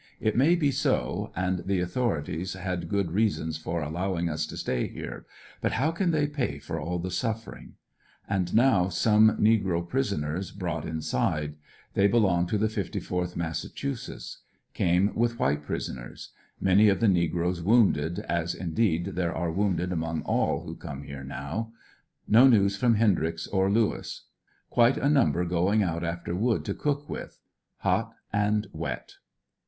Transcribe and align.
It 0.19 0.35
may 0.35 0.55
be 0.55 0.71
so, 0.71 1.31
and 1.35 1.59
the 1.67 1.79
authorities 1.79 2.55
liad 2.55 2.87
good 2.87 3.11
reasons 3.11 3.59
for 3.59 3.83
allowing 3.83 4.29
us 4.29 4.47
to 4.47 4.57
slay 4.57 4.87
here, 4.87 5.27
but 5.61 5.73
how 5.73 5.91
can 5.91 6.09
they 6.09 6.25
pay 6.25 6.57
for 6.57 6.79
all 6.79 6.97
the 6.97 7.11
suffering? 7.11 7.73
And 8.27 8.55
now 8.55 8.89
some 8.89 9.37
negro] 9.37 9.87
prisoners] 9.87 10.49
brought 10.49 10.85
inside. 10.87 11.53
They 11.93 12.07
belong 12.07 12.47
to 12.47 12.57
the 12.57 12.65
54th 12.65 13.35
Massachusetts. 13.35 14.39
Came 14.73 15.13
with 15.13 15.37
white 15.37 15.61
prisoners 15.61 16.31
Many 16.59 16.89
of 16.89 16.99
the 16.99 17.07
negroes 17.07 17.61
wounded, 17.61 18.21
as, 18.21 18.55
indeed, 18.55 19.05
there 19.13 19.35
are 19.35 19.51
wounded 19.51 19.91
among 19.91 20.23
all 20.23 20.61
who 20.61 20.75
come 20.75 21.03
here 21.03 21.23
now. 21.23 21.73
No 22.27 22.47
news 22.47 22.75
from 22.75 22.95
Hendryx 22.95 23.45
or 23.45 23.69
Lewis. 23.69 24.25
Quite 24.71 24.97
a 24.97 25.07
num 25.07 25.31
ber 25.31 25.45
going 25.45 25.83
out 25.83 26.03
after 26.03 26.33
wood 26.33 26.65
to 26.65 26.73
cook 26.73 27.07
with 27.07 27.37
Hot 27.81 28.15
and 28.33 28.65
wet. 28.73 29.17